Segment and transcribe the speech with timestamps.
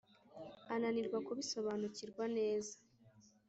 [0.73, 2.75] ananirwa kubisobanukirwa neza,